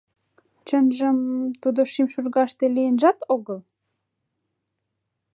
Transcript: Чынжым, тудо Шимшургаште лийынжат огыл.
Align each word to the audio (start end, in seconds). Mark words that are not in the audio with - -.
Чынжым, 0.67 1.17
тудо 1.61 1.79
Шимшургаште 1.93 2.65
лийынжат 2.75 3.17
огыл. 3.33 3.59